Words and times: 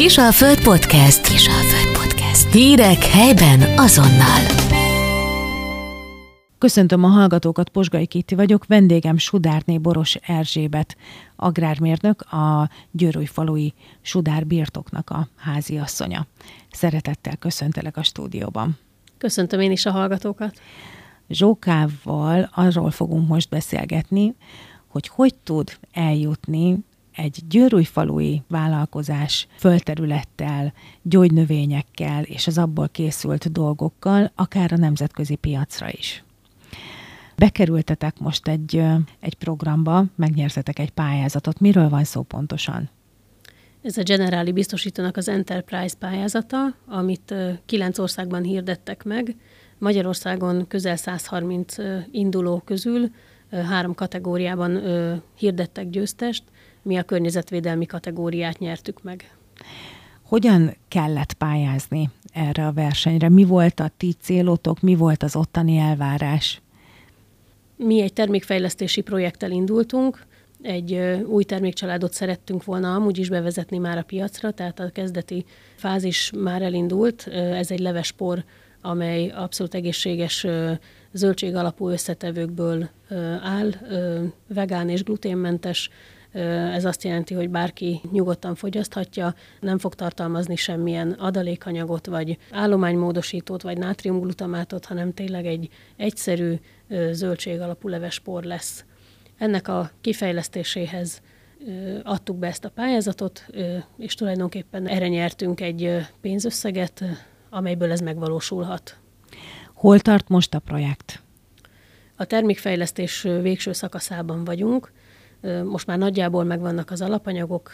Kisalföld 0.00 0.62
Podcast. 0.62 1.28
Kisalföld 1.28 1.98
Podcast. 1.98 2.52
Hírek 2.52 3.04
helyben 3.04 3.78
azonnal. 3.78 4.40
Köszöntöm 6.58 7.04
a 7.04 7.08
hallgatókat, 7.08 7.68
Posgai 7.68 8.06
Kitti 8.06 8.34
vagyok, 8.34 8.66
vendégem 8.66 9.16
Sudárné 9.18 9.78
Boros 9.78 10.14
Erzsébet, 10.14 10.96
agrármérnök, 11.36 12.20
a 12.20 12.70
Győrújfalui 12.90 13.74
Sudár 14.02 14.46
birtoknak 14.46 15.10
a 15.10 15.28
házi 15.36 15.78
asszonya. 15.78 16.26
Szeretettel 16.70 17.36
köszöntelek 17.36 17.96
a 17.96 18.02
stúdióban. 18.02 18.78
Köszöntöm 19.18 19.60
én 19.60 19.70
is 19.70 19.86
a 19.86 19.90
hallgatókat. 19.90 20.60
Zsókával 21.28 22.50
arról 22.54 22.90
fogunk 22.90 23.28
most 23.28 23.48
beszélgetni, 23.48 24.34
hogy 24.88 25.08
hogy 25.08 25.34
tud 25.34 25.78
eljutni 25.92 26.78
egy 27.20 27.38
győrújfalui 27.48 28.42
vállalkozás 28.48 29.46
földterülettel, 29.56 30.72
gyógynövényekkel 31.02 32.22
és 32.22 32.46
az 32.46 32.58
abból 32.58 32.88
készült 32.88 33.52
dolgokkal, 33.52 34.32
akár 34.34 34.72
a 34.72 34.76
nemzetközi 34.76 35.34
piacra 35.34 35.88
is. 35.90 36.24
Bekerültetek 37.36 38.18
most 38.18 38.48
egy, 38.48 38.82
egy 39.20 39.34
programba, 39.34 40.04
megnyertetek 40.16 40.78
egy 40.78 40.90
pályázatot. 40.90 41.60
Miről 41.60 41.88
van 41.88 42.04
szó 42.04 42.22
pontosan? 42.22 42.90
Ez 43.82 43.96
a 43.96 44.02
Generáli 44.02 44.52
biztosítónak 44.52 45.16
az 45.16 45.28
Enterprise 45.28 45.96
pályázata, 45.98 46.74
amit 46.86 47.34
kilenc 47.66 47.98
országban 47.98 48.42
hirdettek 48.42 49.04
meg. 49.04 49.36
Magyarországon 49.78 50.66
közel 50.66 50.96
130 50.96 51.76
induló 52.10 52.62
közül 52.64 53.10
három 53.50 53.94
kategóriában 53.94 54.80
hirdettek 55.34 55.90
győztest, 55.90 56.42
mi 56.82 56.96
a 56.96 57.02
környezetvédelmi 57.02 57.86
kategóriát 57.86 58.58
nyertük 58.58 59.02
meg. 59.02 59.34
Hogyan 60.22 60.76
kellett 60.88 61.32
pályázni 61.32 62.10
erre 62.32 62.66
a 62.66 62.72
versenyre? 62.72 63.28
Mi 63.28 63.44
volt 63.44 63.80
a 63.80 63.90
ti 63.96 64.14
célotok, 64.20 64.80
mi 64.80 64.94
volt 64.94 65.22
az 65.22 65.36
ottani 65.36 65.76
elvárás? 65.76 66.60
Mi 67.76 68.00
egy 68.00 68.12
termékfejlesztési 68.12 69.00
projekttel 69.00 69.50
indultunk, 69.50 70.26
egy 70.62 70.94
új 71.26 71.44
termékcsaládot 71.44 72.12
szerettünk 72.12 72.64
volna 72.64 72.94
amúgy 72.94 73.18
is 73.18 73.28
bevezetni 73.28 73.78
már 73.78 73.98
a 73.98 74.02
piacra, 74.02 74.50
tehát 74.50 74.80
a 74.80 74.90
kezdeti 74.90 75.44
fázis 75.74 76.30
már 76.36 76.62
elindult. 76.62 77.26
Ez 77.32 77.70
egy 77.70 77.78
levespor, 77.78 78.44
amely 78.82 79.28
abszolút 79.28 79.74
egészséges 79.74 80.46
zöldség 81.12 81.54
alapú 81.54 81.88
összetevőkből 81.88 82.88
áll, 83.42 83.70
vegán 84.48 84.88
és 84.88 85.02
gluténmentes, 85.02 85.90
ez 86.32 86.84
azt 86.84 87.04
jelenti, 87.04 87.34
hogy 87.34 87.50
bárki 87.50 88.00
nyugodtan 88.12 88.54
fogyaszthatja, 88.54 89.34
nem 89.60 89.78
fog 89.78 89.94
tartalmazni 89.94 90.56
semmilyen 90.56 91.10
adalékanyagot, 91.10 92.06
vagy 92.06 92.38
állománymódosítót, 92.50 93.62
vagy 93.62 93.78
nátriumglutamátot, 93.78 94.84
hanem 94.84 95.14
tényleg 95.14 95.46
egy 95.46 95.68
egyszerű 95.96 96.54
zöldség 97.10 97.60
alapú 97.60 97.88
levespor 97.88 98.42
lesz. 98.42 98.84
Ennek 99.38 99.68
a 99.68 99.90
kifejlesztéséhez 100.00 101.22
adtuk 102.02 102.36
be 102.36 102.46
ezt 102.46 102.64
a 102.64 102.70
pályázatot, 102.70 103.46
és 103.98 104.14
tulajdonképpen 104.14 104.86
erre 104.86 105.08
nyertünk 105.08 105.60
egy 105.60 106.06
pénzösszeget, 106.20 107.04
amelyből 107.50 107.90
ez 107.90 108.00
megvalósulhat. 108.00 108.96
Hol 109.74 110.00
tart 110.00 110.28
most 110.28 110.54
a 110.54 110.58
projekt? 110.58 111.22
A 112.16 112.24
termékfejlesztés 112.24 113.22
végső 113.22 113.72
szakaszában 113.72 114.44
vagyunk. 114.44 114.92
Most 115.64 115.86
már 115.86 115.98
nagyjából 115.98 116.44
megvannak 116.44 116.90
az 116.90 117.00
alapanyagok, 117.00 117.70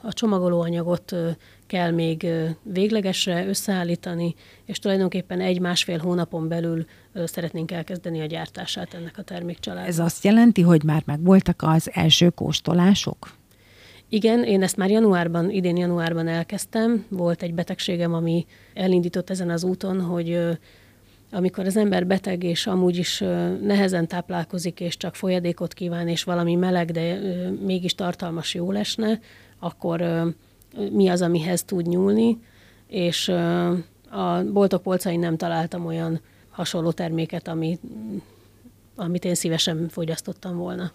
a 0.00 0.12
csomagolóanyagot 0.12 1.14
kell 1.66 1.90
még 1.90 2.26
véglegesre 2.62 3.46
összeállítani, 3.46 4.34
és 4.64 4.78
tulajdonképpen 4.78 5.40
egy-másfél 5.40 5.98
hónapon 5.98 6.48
belül 6.48 6.84
szeretnénk 7.24 7.70
elkezdeni 7.70 8.20
a 8.20 8.26
gyártását 8.26 8.94
ennek 8.94 9.18
a 9.18 9.22
termékcsaládnak. 9.22 9.88
Ez 9.88 9.98
azt 9.98 10.24
jelenti, 10.24 10.62
hogy 10.62 10.82
már 10.84 11.02
megvoltak 11.06 11.62
az 11.64 11.90
első 11.92 12.28
kóstolások? 12.28 13.36
Igen, 14.08 14.44
én 14.44 14.62
ezt 14.62 14.76
már 14.76 14.90
januárban, 14.90 15.50
idén 15.50 15.76
januárban 15.76 16.28
elkezdtem. 16.28 17.06
Volt 17.08 17.42
egy 17.42 17.54
betegségem, 17.54 18.14
ami 18.14 18.46
elindított 18.74 19.30
ezen 19.30 19.50
az 19.50 19.64
úton, 19.64 20.00
hogy 20.00 20.58
amikor 21.30 21.66
az 21.66 21.76
ember 21.76 22.06
beteg, 22.06 22.42
és 22.42 22.66
amúgy 22.66 22.96
is 22.96 23.18
nehezen 23.62 24.06
táplálkozik, 24.06 24.80
és 24.80 24.96
csak 24.96 25.14
folyadékot 25.14 25.74
kíván, 25.74 26.08
és 26.08 26.24
valami 26.24 26.54
meleg, 26.54 26.90
de 26.90 27.18
mégis 27.64 27.94
tartalmas 27.94 28.54
jó 28.54 28.72
lesne, 28.72 29.20
akkor 29.58 30.04
mi 30.90 31.08
az, 31.08 31.22
amihez 31.22 31.62
tud 31.62 31.86
nyúlni, 31.86 32.38
és 32.86 33.28
a 34.10 34.42
boltok 34.52 34.82
polcain 34.82 35.20
nem 35.20 35.36
találtam 35.36 35.86
olyan 35.86 36.20
hasonló 36.50 36.92
terméket, 36.92 37.48
ami, 37.48 37.78
amit 38.96 39.24
én 39.24 39.34
szívesen 39.34 39.88
fogyasztottam 39.88 40.56
volna 40.56 40.92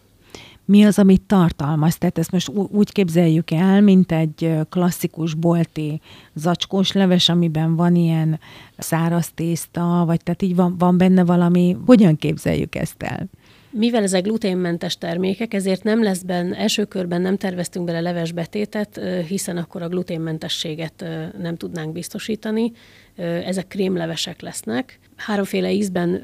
mi 0.65 0.83
az, 0.83 0.99
amit 0.99 1.21
tartalmaz. 1.21 1.97
Tehát 1.97 2.17
ezt 2.17 2.31
most 2.31 2.49
úgy 2.49 2.91
képzeljük 2.91 3.51
el, 3.51 3.81
mint 3.81 4.11
egy 4.11 4.57
klasszikus 4.69 5.33
bolti 5.33 6.01
zacskós 6.33 6.91
leves, 6.91 7.29
amiben 7.29 7.75
van 7.75 7.95
ilyen 7.95 8.39
száraz 8.77 9.31
tészta, 9.33 10.03
vagy 10.05 10.23
tehát 10.23 10.41
így 10.41 10.55
van, 10.55 10.75
van 10.77 10.97
benne 10.97 11.23
valami. 11.23 11.77
Hogyan 11.85 12.15
képzeljük 12.15 12.75
ezt 12.75 13.03
el? 13.03 13.29
Mivel 13.75 14.03
ezek 14.03 14.23
gluténmentes 14.23 14.97
termékek, 14.97 15.53
ezért 15.53 15.83
nem 15.83 16.03
lesz 16.03 16.21
benne, 16.21 16.57
első 16.57 16.85
körben 16.85 17.21
nem 17.21 17.37
terveztünk 17.37 17.85
bele 17.85 17.99
levesbetétet, 17.99 19.01
hiszen 19.27 19.57
akkor 19.57 19.81
a 19.81 19.87
gluténmentességet 19.87 21.05
nem 21.37 21.57
tudnánk 21.57 21.91
biztosítani. 21.93 22.71
Ezek 23.45 23.67
krémlevesek 23.67 24.41
lesznek. 24.41 24.99
Háromféle 25.15 25.71
ízben 25.71 26.21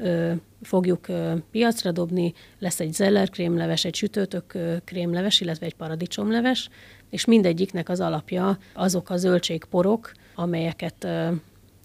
fogjuk 0.62 1.06
piacra 1.50 1.92
dobni, 1.92 2.32
lesz 2.58 2.80
egy 2.80 2.92
zeller 2.92 3.30
krémleves, 3.30 3.84
egy 3.84 3.94
sütőtök 3.94 4.58
krémleves, 4.84 5.40
illetve 5.40 5.66
egy 5.66 5.74
paradicsomleves, 5.74 6.68
és 7.10 7.24
mindegyiknek 7.24 7.88
az 7.88 8.00
alapja 8.00 8.58
azok 8.72 9.10
a 9.10 9.16
zöldségporok, 9.16 10.12
amelyeket 10.34 11.06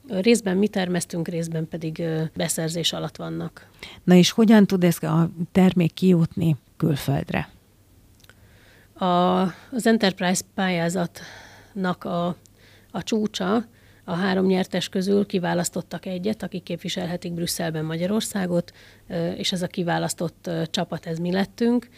részben 0.07 0.57
mi 0.57 0.67
termesztünk, 0.67 1.27
részben 1.27 1.67
pedig 1.67 2.03
beszerzés 2.35 2.93
alatt 2.93 3.15
vannak. 3.15 3.67
Na 4.03 4.13
és 4.13 4.31
hogyan 4.31 4.67
tud 4.67 4.83
ez 4.83 5.03
a 5.03 5.29
termék 5.51 5.93
kijutni 5.93 6.55
külföldre? 6.77 7.49
A, 8.93 9.41
az 9.71 9.87
Enterprise 9.87 10.43
pályázatnak 10.53 12.03
a, 12.03 12.35
a 12.91 13.03
csúcsa 13.03 13.65
a 14.07 14.13
három 14.13 14.45
nyertes 14.45 14.89
közül 14.89 15.25
kiválasztottak 15.25 16.05
egyet, 16.05 16.43
akik 16.43 16.63
képviselhetik 16.63 17.33
Brüsszelben 17.33 17.85
Magyarországot, 17.85 18.73
és 19.35 19.51
ez 19.51 19.61
a 19.61 19.67
kiválasztott 19.67 20.49
csapat, 20.69 21.05
ez 21.05 21.17
mi 21.17 21.31
lettünk, 21.31 21.89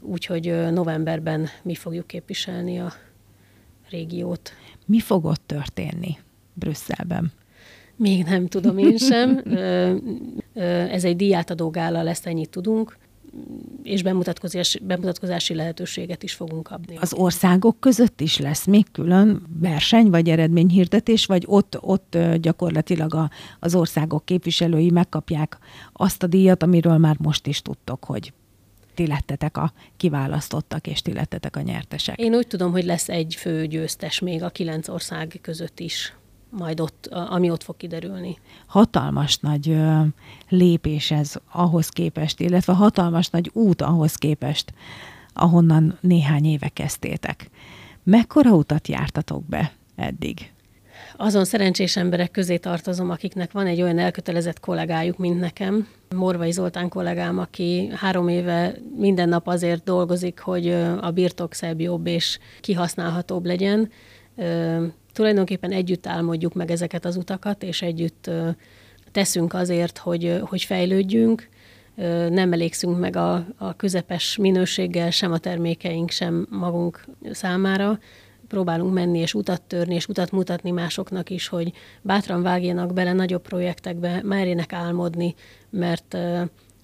úgyhogy 0.00 0.70
novemberben 0.70 1.48
mi 1.62 1.74
fogjuk 1.74 2.06
képviselni 2.06 2.78
a 2.80 2.92
régiót. 3.90 4.52
Mi 4.86 5.00
fog 5.00 5.24
ott 5.24 5.42
történni 5.46 6.18
Brüsszelben? 6.54 7.32
Még 7.96 8.24
nem 8.24 8.46
tudom 8.46 8.78
én 8.78 8.96
sem. 8.96 9.42
Ez 10.96 11.04
egy 11.04 11.16
díjátadó 11.16 11.70
gála 11.70 12.02
lesz, 12.02 12.26
ennyit 12.26 12.50
tudunk 12.50 12.98
és 13.82 14.02
bemutatkozási, 14.02 14.78
bemutatkozási 14.78 15.54
lehetőséget 15.54 16.22
is 16.22 16.32
fogunk 16.32 16.62
kapni. 16.62 16.96
Az 16.96 17.12
országok 17.12 17.80
között 17.80 18.20
is 18.20 18.38
lesz 18.38 18.64
még 18.64 18.90
külön 18.92 19.42
verseny 19.60 20.10
vagy 20.10 20.28
eredményhirdetés, 20.28 21.26
vagy 21.26 21.44
ott, 21.46 21.78
ott 21.80 22.18
gyakorlatilag 22.40 23.14
a, 23.14 23.30
az 23.60 23.74
országok 23.74 24.24
képviselői 24.24 24.90
megkapják 24.90 25.58
azt 25.92 26.22
a 26.22 26.26
díjat, 26.26 26.62
amiről 26.62 26.98
már 26.98 27.16
most 27.18 27.46
is 27.46 27.62
tudtok, 27.62 28.04
hogy 28.04 28.32
ti 28.94 29.06
lettetek 29.06 29.56
a 29.56 29.72
kiválasztottak, 29.96 30.86
és 30.86 31.02
ti 31.02 31.12
lettetek 31.12 31.56
a 31.56 31.60
nyertesek. 31.60 32.18
Én 32.18 32.34
úgy 32.34 32.46
tudom, 32.46 32.72
hogy 32.72 32.84
lesz 32.84 33.08
egy 33.08 33.34
fő 33.34 33.66
győztes 33.66 34.18
még 34.18 34.42
a 34.42 34.48
kilenc 34.48 34.88
ország 34.88 35.38
között 35.42 35.80
is 35.80 36.14
majd 36.58 36.80
ott, 36.80 37.06
ami 37.06 37.50
ott 37.50 37.62
fog 37.62 37.76
kiderülni. 37.76 38.38
Hatalmas 38.66 39.38
nagy 39.38 39.68
ö, 39.68 40.00
lépés 40.48 41.10
ez 41.10 41.34
ahhoz 41.52 41.88
képest, 41.88 42.40
illetve 42.40 42.72
hatalmas 42.72 43.28
nagy 43.28 43.50
út 43.52 43.82
ahhoz 43.82 44.14
képest, 44.14 44.72
ahonnan 45.32 45.98
néhány 46.00 46.44
éve 46.44 46.68
kezdtétek. 46.68 47.50
Mekkora 48.02 48.50
utat 48.50 48.88
jártatok 48.88 49.44
be 49.44 49.72
eddig? 49.96 50.52
Azon 51.16 51.44
szerencsés 51.44 51.96
emberek 51.96 52.30
közé 52.30 52.56
tartozom, 52.56 53.10
akiknek 53.10 53.52
van 53.52 53.66
egy 53.66 53.82
olyan 53.82 53.98
elkötelezett 53.98 54.60
kollégájuk, 54.60 55.18
mint 55.18 55.40
nekem. 55.40 55.88
Morvai 56.14 56.50
Zoltán 56.50 56.88
kollégám, 56.88 57.38
aki 57.38 57.90
három 57.94 58.28
éve 58.28 58.74
minden 58.96 59.28
nap 59.28 59.46
azért 59.46 59.84
dolgozik, 59.84 60.38
hogy 60.38 60.68
a 61.00 61.10
birtok 61.10 61.52
szebb, 61.52 61.80
jobb 61.80 62.06
és 62.06 62.38
kihasználhatóbb 62.60 63.44
legyen 63.44 63.90
tulajdonképpen 65.14 65.72
együtt 65.72 66.06
álmodjuk 66.06 66.54
meg 66.54 66.70
ezeket 66.70 67.04
az 67.04 67.16
utakat, 67.16 67.62
és 67.62 67.82
együtt 67.82 68.30
teszünk 69.12 69.54
azért, 69.54 69.98
hogy, 69.98 70.40
hogy 70.42 70.62
fejlődjünk, 70.62 71.48
nem 72.28 72.52
elégszünk 72.52 72.98
meg 72.98 73.16
a, 73.16 73.46
a 73.56 73.76
közepes 73.76 74.36
minőséggel, 74.36 75.10
sem 75.10 75.32
a 75.32 75.38
termékeink, 75.38 76.10
sem 76.10 76.46
magunk 76.50 77.04
számára. 77.30 77.98
próbálunk 78.48 78.94
menni, 78.94 79.18
és 79.18 79.34
utat 79.34 79.62
törni, 79.62 79.94
és 79.94 80.06
utat 80.06 80.30
mutatni 80.30 80.70
másoknak 80.70 81.30
is, 81.30 81.48
hogy 81.48 81.72
bátran 82.02 82.42
vágjanak 82.42 82.92
bele 82.92 83.12
nagyobb 83.12 83.42
projektekbe, 83.42 84.20
merjenek 84.22 84.72
álmodni, 84.72 85.34
mert, 85.70 86.16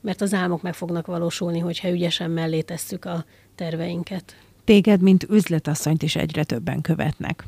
mert 0.01 0.21
az 0.21 0.35
álmok 0.35 0.63
meg 0.63 0.75
fognak 0.75 1.07
valósulni, 1.07 1.59
hogyha 1.59 1.91
ügyesen 1.91 2.31
mellé 2.31 2.61
tesszük 2.61 3.05
a 3.05 3.25
terveinket. 3.55 4.37
Téged, 4.65 5.01
mint 5.01 5.27
üzletasszonyt 5.31 6.03
is 6.03 6.17
egyre 6.17 6.45
többen 6.45 6.81
követnek. 6.81 7.45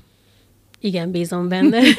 Igen, 0.83 1.11
bízom 1.11 1.49
benne. 1.49 1.79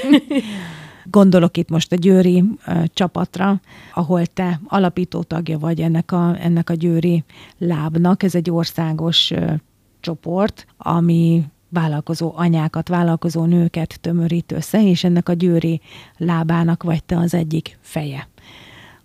Gondolok 1.06 1.58
itt 1.58 1.70
most 1.70 1.92
a 1.92 1.96
Győri 1.96 2.42
uh, 2.42 2.84
csapatra, 2.94 3.62
ahol 3.94 4.26
te 4.26 4.60
alapító 4.68 5.24
tagja 5.24 5.60
vagy 5.60 5.82
ennek 5.82 6.12
a, 6.12 6.36
ennek 6.40 6.70
a 6.70 6.74
Győri 6.74 7.24
lábnak. 7.58 8.24
Ez 8.24 8.36
egy 8.36 8.50
országos 8.50 9.32
uh, 9.32 9.54
csoport, 10.00 10.66
ami 10.78 11.44
vállalkozó 11.70 12.34
anyákat, 12.36 12.88
vállalkozó 12.88 13.46
nőket 13.46 13.98
tömörít 14.02 14.52
össze, 14.52 14.84
és 14.84 15.04
ennek 15.04 15.30
a 15.30 15.34
Győri 15.34 15.82
lábának 16.18 16.84
vagy 16.84 17.04
te 17.04 17.18
az 17.18 17.34
egyik 17.34 17.78
feje. 17.82 18.28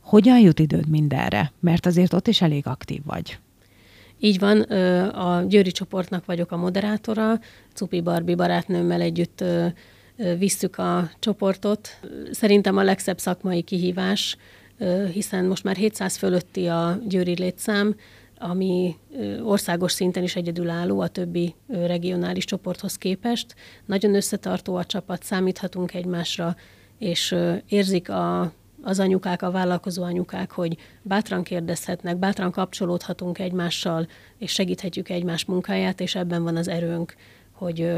Hogyan 0.01 0.39
jut 0.39 0.59
időd 0.59 0.89
mindenre? 0.89 1.53
Mert 1.61 1.87
azért 1.87 2.13
ott 2.13 2.29
is 2.29 2.43
elég 2.43 2.67
aktív 2.67 3.01
vagy. 3.05 3.39
Így 4.21 4.39
van, 4.39 4.61
a 5.11 5.45
Győri 5.49 5.71
csoportnak 5.71 6.25
vagyok 6.25 6.53
a 6.53 6.57
moderátora, 6.57 7.41
Cupi 7.75 8.01
Barbi 8.01 8.35
barátnőmmel 8.35 9.01
együtt 9.01 9.45
visszük 10.39 10.79
a 10.79 11.11
csoportot. 11.19 11.89
Szerintem 12.31 12.77
a 12.77 12.83
legszebb 12.83 13.19
szakmai 13.19 13.63
kihívás, 13.63 14.37
hiszen 15.13 15.45
most 15.45 15.65
már 15.65 15.77
700 15.77 16.17
fölötti 16.17 16.67
a 16.67 16.99
győri 17.09 17.35
létszám, 17.39 17.95
ami 18.39 18.97
országos 19.43 19.93
szinten 19.93 20.23
is 20.23 20.37
egyedülálló 20.37 21.01
a 21.01 21.09
többi 21.09 21.55
regionális 21.69 22.45
csoporthoz 22.45 22.97
képest. 22.97 23.55
Nagyon 23.87 24.15
összetartó 24.15 24.75
a 24.75 24.85
csapat, 24.85 25.23
számíthatunk 25.23 25.95
egymásra, 25.95 26.57
és 26.99 27.35
érzik 27.69 28.11
a, 28.11 28.53
az 28.83 28.99
anyukák, 28.99 29.43
a 29.43 29.51
vállalkozó 29.51 30.03
anyukák, 30.03 30.51
hogy 30.51 30.77
bátran 31.03 31.43
kérdezhetnek, 31.43 32.17
bátran 32.17 32.51
kapcsolódhatunk 32.51 33.39
egymással, 33.39 34.07
és 34.39 34.53
segíthetjük 34.53 35.09
egymás 35.09 35.45
munkáját, 35.45 36.01
és 36.01 36.15
ebben 36.15 36.43
van 36.43 36.57
az 36.57 36.69
erőnk, 36.69 37.15
hogy 37.53 37.93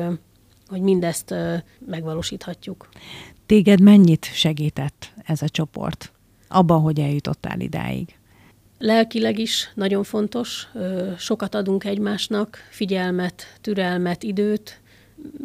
hogy 0.70 0.80
mindezt 0.80 1.34
megvalósíthatjuk. 1.86 2.88
Téged 3.46 3.80
mennyit 3.80 4.24
segített 4.24 5.12
ez 5.24 5.42
a 5.42 5.48
csoport 5.48 6.12
abban, 6.48 6.80
hogy 6.80 7.00
eljutottál 7.00 7.60
idáig? 7.60 8.18
Lelkileg 8.78 9.38
is 9.38 9.70
nagyon 9.74 10.02
fontos, 10.02 10.68
sokat 11.18 11.54
adunk 11.54 11.84
egymásnak, 11.84 12.58
figyelmet, 12.70 13.58
türelmet, 13.60 14.22
időt, 14.22 14.80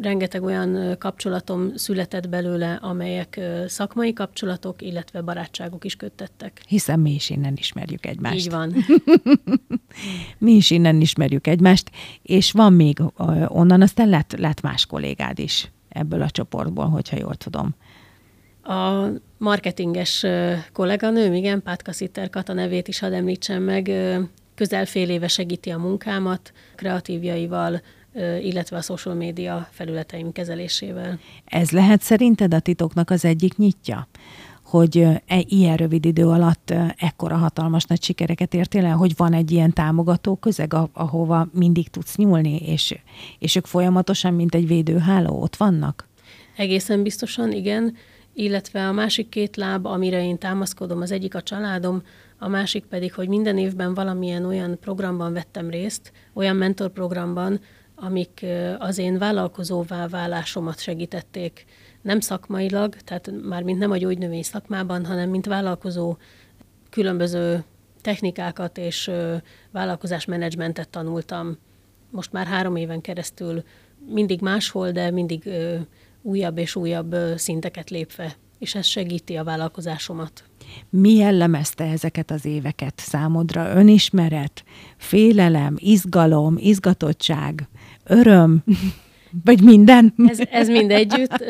rengeteg 0.00 0.42
olyan 0.42 0.96
kapcsolatom 0.98 1.76
született 1.76 2.28
belőle, 2.28 2.78
amelyek 2.82 3.40
szakmai 3.66 4.12
kapcsolatok, 4.12 4.82
illetve 4.82 5.20
barátságok 5.20 5.84
is 5.84 5.96
köttettek. 5.96 6.60
Hiszen 6.68 7.00
mi 7.00 7.14
is 7.14 7.30
innen 7.30 7.54
ismerjük 7.56 8.06
egymást. 8.06 8.36
Így 8.36 8.50
van. 8.50 8.74
mi 10.38 10.52
is 10.52 10.70
innen 10.70 11.00
ismerjük 11.00 11.46
egymást, 11.46 11.90
és 12.22 12.52
van 12.52 12.72
még 12.72 12.98
onnan, 13.46 13.82
aztán 13.82 14.08
lett, 14.08 14.32
lett 14.38 14.60
más 14.60 14.86
kollégád 14.86 15.38
is 15.38 15.70
ebből 15.88 16.22
a 16.22 16.30
csoportból, 16.30 16.88
hogyha 16.88 17.16
jól 17.18 17.34
tudom. 17.34 17.74
A 18.62 19.06
marketinges 19.38 20.26
kolléganőm, 20.72 21.32
igen, 21.32 21.62
Pátka 21.62 21.92
Szitter 21.92 22.30
Kata 22.30 22.52
nevét 22.52 22.88
is 22.88 22.98
hadd 22.98 23.12
említsem 23.12 23.62
meg, 23.62 23.90
közel 24.54 24.86
fél 24.86 25.10
éve 25.10 25.28
segíti 25.28 25.70
a 25.70 25.78
munkámat, 25.78 26.52
kreatívjaival, 26.74 27.80
illetve 28.42 28.76
a 28.76 28.80
social 28.80 29.14
média 29.14 29.68
felületeim 29.70 30.32
kezelésével. 30.32 31.18
Ez 31.44 31.70
lehet 31.70 32.02
szerinted 32.02 32.54
a 32.54 32.60
titoknak 32.60 33.10
az 33.10 33.24
egyik 33.24 33.56
nyitja? 33.56 34.08
hogy 34.66 34.98
e, 34.98 35.22
ilyen 35.48 35.76
rövid 35.76 36.04
idő 36.04 36.26
alatt 36.26 36.74
ekkora 36.96 37.36
hatalmas 37.36 37.84
nagy 37.84 38.02
sikereket 38.02 38.54
értél 38.54 38.84
el, 38.84 38.96
hogy 38.96 39.12
van 39.16 39.32
egy 39.32 39.50
ilyen 39.50 39.72
támogató 39.72 40.36
közeg, 40.36 40.74
ahova 40.92 41.48
mindig 41.52 41.88
tudsz 41.88 42.16
nyúlni, 42.16 42.56
és, 42.56 42.98
és 43.38 43.56
ők 43.56 43.66
folyamatosan, 43.66 44.34
mint 44.34 44.54
egy 44.54 44.66
védőháló, 44.66 45.42
ott 45.42 45.56
vannak? 45.56 46.08
Egészen 46.56 47.02
biztosan, 47.02 47.52
igen. 47.52 47.96
Illetve 48.34 48.88
a 48.88 48.92
másik 48.92 49.28
két 49.28 49.56
láb, 49.56 49.86
amire 49.86 50.24
én 50.24 50.38
támaszkodom, 50.38 51.00
az 51.00 51.10
egyik 51.10 51.34
a 51.34 51.42
családom, 51.42 52.02
a 52.38 52.48
másik 52.48 52.84
pedig, 52.84 53.14
hogy 53.14 53.28
minden 53.28 53.58
évben 53.58 53.94
valamilyen 53.94 54.44
olyan 54.44 54.78
programban 54.80 55.32
vettem 55.32 55.70
részt, 55.70 56.12
olyan 56.32 56.56
mentorprogramban, 56.56 57.60
amik 57.96 58.46
az 58.78 58.98
én 58.98 59.18
vállalkozóvá 59.18 60.08
válásomat 60.08 60.80
segítették. 60.80 61.64
Nem 62.02 62.20
szakmailag, 62.20 62.96
tehát 62.96 63.30
már 63.42 63.62
mint 63.62 63.78
nem 63.78 63.90
a 63.90 63.96
gyógynövény 63.96 64.42
szakmában, 64.42 65.04
hanem 65.04 65.30
mint 65.30 65.46
vállalkozó 65.46 66.16
különböző 66.90 67.64
technikákat 68.00 68.78
és 68.78 69.10
vállalkozásmenedzsmentet 69.70 70.88
tanultam. 70.88 71.56
Most 72.10 72.32
már 72.32 72.46
három 72.46 72.76
éven 72.76 73.00
keresztül 73.00 73.62
mindig 74.08 74.40
máshol, 74.40 74.90
de 74.90 75.10
mindig 75.10 75.50
újabb 76.22 76.58
és 76.58 76.76
újabb 76.76 77.16
szinteket 77.36 77.90
lépve, 77.90 78.36
és 78.58 78.74
ez 78.74 78.86
segíti 78.86 79.36
a 79.36 79.44
vállalkozásomat. 79.44 80.44
Mi 80.90 81.14
jellemezte 81.14 81.84
ezeket 81.84 82.30
az 82.30 82.44
éveket 82.44 82.94
számodra? 82.96 83.74
Önismeret, 83.74 84.64
félelem, 84.96 85.74
izgalom, 85.78 86.56
izgatottság, 86.58 87.68
öröm, 88.06 88.64
vagy 89.44 89.62
minden? 89.62 90.14
Ez, 90.26 90.38
ez 90.50 90.68
mind 90.68 90.90
együtt. 90.90 91.44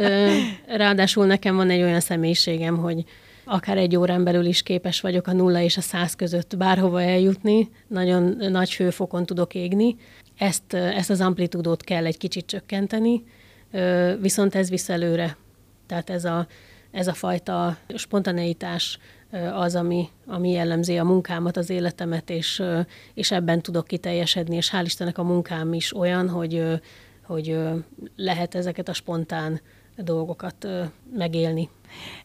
Ráadásul 0.66 1.26
nekem 1.26 1.56
van 1.56 1.70
egy 1.70 1.82
olyan 1.82 2.00
személyiségem, 2.00 2.76
hogy 2.76 3.04
akár 3.44 3.78
egy 3.78 3.96
órán 3.96 4.24
belül 4.24 4.44
is 4.44 4.62
képes 4.62 5.00
vagyok 5.00 5.26
a 5.26 5.32
nulla 5.32 5.60
és 5.60 5.76
a 5.76 5.80
száz 5.80 6.14
között 6.14 6.56
bárhova 6.56 7.02
eljutni, 7.02 7.68
nagyon 7.86 8.36
nagy 8.50 8.70
főfokon 8.70 9.26
tudok 9.26 9.54
égni. 9.54 9.96
Ezt, 10.38 10.74
ezt 10.74 11.10
az 11.10 11.20
amplitúdót 11.20 11.82
kell 11.82 12.04
egy 12.04 12.18
kicsit 12.18 12.46
csökkenteni, 12.46 13.24
viszont 14.20 14.54
ez 14.54 14.70
visz 14.70 14.88
előre. 14.88 15.36
Tehát 15.86 16.10
ez 16.10 16.24
a, 16.24 16.46
ez 16.90 17.06
a 17.06 17.12
fajta 17.14 17.76
spontaneitás 17.94 18.98
az, 19.54 19.74
ami, 19.74 20.08
ami 20.26 20.50
jellemzi 20.50 20.98
a 20.98 21.04
munkámat, 21.04 21.56
az 21.56 21.70
életemet, 21.70 22.30
és, 22.30 22.62
és 23.14 23.30
ebben 23.30 23.60
tudok 23.62 23.86
kiteljesedni, 23.86 24.56
és 24.56 24.70
hál' 24.72 24.84
Istennek 24.84 25.18
a 25.18 25.22
munkám 25.22 25.72
is 25.72 25.96
olyan, 25.96 26.28
hogy, 26.28 26.80
hogy 27.22 27.58
lehet 28.16 28.54
ezeket 28.54 28.88
a 28.88 28.92
spontán 28.92 29.60
dolgokat 29.96 30.68
megélni. 31.14 31.68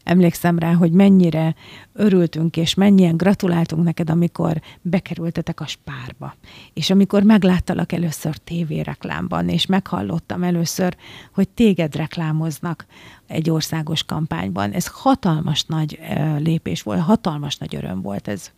Emlékszem 0.04 0.60
rá, 0.60 0.74
hogy 0.74 0.92
mennyire 0.92 1.56
örültünk, 1.94 2.58
és 2.58 2.74
mennyien 2.74 3.18
gratuláltunk 3.18 3.84
neked, 3.84 4.10
amikor 4.10 4.62
bekerültetek 4.82 5.60
a 5.60 5.68
spárba. 5.68 6.36
És 6.74 6.90
amikor 6.90 7.24
megláttalak 7.24 7.92
először 7.92 8.36
tévéreklámban, 8.36 9.50
és 9.50 9.66
meghallottam 9.66 10.44
először, 10.44 10.98
hogy 11.34 11.50
téged 11.50 11.96
reklámoznak 11.96 12.86
egy 13.28 13.50
országos 13.50 14.04
kampányban. 14.04 14.72
Ez 14.72 14.88
hatalmas 14.88 15.64
nagy 15.64 16.00
lépés 16.38 16.82
volt, 16.82 17.00
hatalmas 17.00 17.58
nagy 17.58 17.76
öröm 17.76 18.02
volt 18.02 18.28
ez 18.28 18.52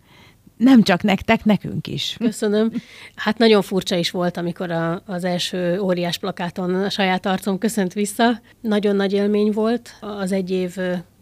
nem 0.57 0.81
csak 0.81 1.01
nektek, 1.01 1.45
nekünk 1.45 1.87
is. 1.87 2.15
Köszönöm. 2.19 2.71
Hát 3.15 3.37
nagyon 3.37 3.61
furcsa 3.61 3.95
is 3.95 4.11
volt, 4.11 4.37
amikor 4.37 4.71
a, 4.71 5.01
az 5.05 5.23
első 5.23 5.79
óriás 5.79 6.17
plakáton 6.17 6.75
a 6.75 6.89
saját 6.89 7.25
arcom 7.25 7.57
köszönt 7.57 7.93
vissza. 7.93 8.41
Nagyon 8.61 8.95
nagy 8.95 9.13
élmény 9.13 9.51
volt. 9.51 9.95
Az 9.99 10.31
egy 10.31 10.51
év 10.51 10.77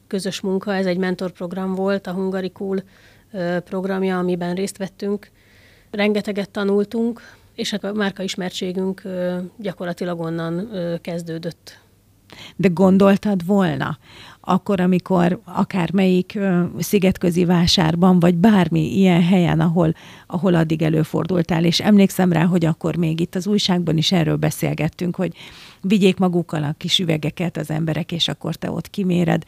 közös 0.08 0.42
munka, 0.42 0.76
ez 0.76 0.86
egy 0.86 0.98
mentorprogram 0.98 1.76
volt, 1.76 2.08
a 2.08 2.12
Hungarikul 2.12 2.84
programja, 3.64 4.18
amiben 4.18 4.56
részt 4.56 4.78
vettünk. 4.78 5.30
Rengeteget 5.92 6.50
tanultunk, 6.50 7.22
és 7.56 7.72
hát 7.72 7.84
a 7.84 7.94
márka 7.94 8.24
ismertségünk 8.24 9.02
gyakorlatilag 9.58 10.20
onnan 10.20 10.70
kezdődött. 11.02 11.80
De 12.56 12.68
gondoltad 12.68 13.46
volna, 13.46 13.98
akkor, 14.42 14.80
amikor 14.80 15.42
akár 15.44 15.92
melyik 15.92 16.40
szigetközi 16.78 17.46
vásárban, 17.46 18.20
vagy 18.20 18.36
bármi 18.36 18.98
ilyen 18.98 19.24
helyen, 19.24 19.60
ahol, 19.60 19.94
ahol 20.28 20.56
addig 20.56 20.82
előfordultál, 20.82 21.66
és 21.66 21.80
emlékszem 21.80 22.32
rá, 22.32 22.46
hogy 22.46 22.66
akkor 22.66 22.96
még 22.96 23.20
itt 23.20 23.36
az 23.36 23.48
újságban 23.48 23.98
is 23.98 24.12
erről 24.12 24.36
beszélgettünk, 24.36 25.16
hogy 25.16 25.34
vigyék 25.82 26.18
magukkal 26.18 26.64
a 26.64 26.76
kis 26.78 27.00
üvegeket 27.00 27.58
az 27.58 27.70
emberek, 27.70 28.12
és 28.12 28.28
akkor 28.28 28.56
te 28.56 28.72
ott 28.72 28.90
kiméred, 28.90 29.44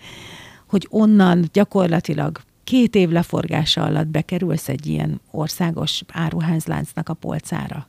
hogy 0.67 0.87
onnan 0.89 1.49
gyakorlatilag 1.53 2.39
két 2.63 2.95
év 2.95 3.09
leforgása 3.09 3.83
alatt 3.83 4.07
bekerülsz 4.07 4.69
egy 4.69 4.85
ilyen 4.85 5.21
országos 5.31 6.03
áruházláncnak 6.11 7.09
a 7.09 7.13
polcára. 7.13 7.87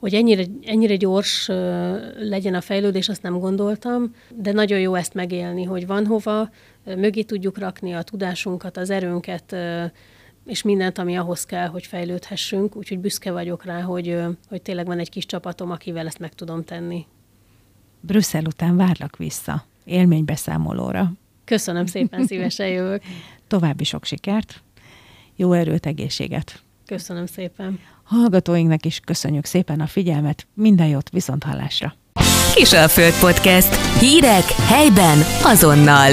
Hogy 0.00 0.14
ennyire, 0.14 0.44
ennyire 0.64 0.96
gyors 0.96 1.46
legyen 2.18 2.54
a 2.54 2.60
fejlődés, 2.60 3.08
azt 3.08 3.22
nem 3.22 3.38
gondoltam, 3.38 4.14
de 4.36 4.52
nagyon 4.52 4.80
jó 4.80 4.94
ezt 4.94 5.14
megélni, 5.14 5.64
hogy 5.64 5.86
van 5.86 6.06
hova, 6.06 6.50
mögé 6.84 7.22
tudjuk 7.22 7.58
rakni 7.58 7.92
a 7.92 8.02
tudásunkat, 8.02 8.76
az 8.76 8.90
erőnket, 8.90 9.56
és 10.46 10.62
mindent, 10.62 10.98
ami 10.98 11.16
ahhoz 11.16 11.44
kell, 11.44 11.66
hogy 11.66 11.86
fejlődhessünk. 11.86 12.76
Úgyhogy 12.76 12.98
büszke 12.98 13.32
vagyok 13.32 13.64
rá, 13.64 13.80
hogy, 13.80 14.18
hogy 14.48 14.62
tényleg 14.62 14.86
van 14.86 14.98
egy 14.98 15.10
kis 15.10 15.26
csapatom, 15.26 15.70
akivel 15.70 16.06
ezt 16.06 16.18
meg 16.18 16.34
tudom 16.34 16.64
tenni. 16.64 17.06
Brüsszel 18.00 18.44
után 18.44 18.76
várlak 18.76 19.16
vissza 19.16 19.64
élménybeszámolóra. 19.84 21.12
Köszönöm 21.44 21.86
szépen, 21.86 22.26
szívesen 22.26 22.68
jövök. 22.68 23.02
További 23.48 23.84
sok 23.84 24.04
sikert, 24.04 24.62
jó 25.36 25.52
erőt, 25.52 25.86
egészséget. 25.86 26.62
Köszönöm 26.86 27.26
szépen. 27.26 27.78
Hallgatóinknak 28.10 28.84
is 28.84 29.00
köszönjük 29.04 29.44
szépen 29.44 29.80
a 29.80 29.86
figyelmet, 29.86 30.46
minden 30.54 30.86
jót, 30.86 31.10
viszont 31.10 31.44
hallásra. 31.44 31.94
Kisalföld 32.54 33.18
Podcast. 33.20 33.98
Hírek 34.00 34.44
helyben 34.44 35.18
azonnal. 35.42 36.10